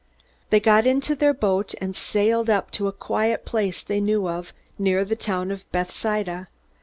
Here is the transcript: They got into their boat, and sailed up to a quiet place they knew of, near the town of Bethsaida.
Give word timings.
They 0.49 0.59
got 0.59 0.87
into 0.87 1.13
their 1.13 1.31
boat, 1.31 1.75
and 1.79 1.95
sailed 1.95 2.49
up 2.49 2.71
to 2.71 2.87
a 2.87 2.91
quiet 2.91 3.45
place 3.45 3.83
they 3.83 4.01
knew 4.01 4.27
of, 4.27 4.51
near 4.79 5.05
the 5.05 5.15
town 5.15 5.51
of 5.51 5.71
Bethsaida. 5.71 6.47